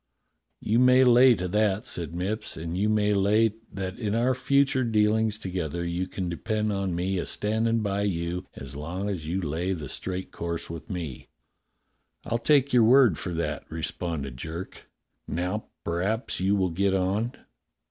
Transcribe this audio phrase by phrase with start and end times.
[0.59, 4.83] "You may lay to that," said Mipps, "and you may lay that in our future
[4.83, 9.39] dealings together you can depend on me a standin' by you as long as you
[9.39, 11.27] lay the straight course with me."
[12.25, 14.89] "I'll take your word for that," responded Jerk.
[15.27, 17.33] "Now p'raps you will get on.